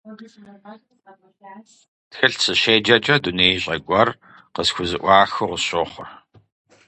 [2.09, 4.09] Тхылъ сыщеджэкӀэ, дунеищӀэ гуэр
[4.53, 6.09] къысхузэӀуахыу къысщохъур.